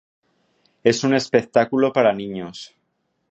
Es 0.83 1.03
un 1.03 1.13
espectáculo 1.13 1.93
para 1.93 2.11
niños. 2.11 2.73